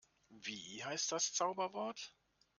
Wie 0.29 0.83
heißt 0.83 1.11
das 1.11 1.31
Zauberwort? 1.31 2.15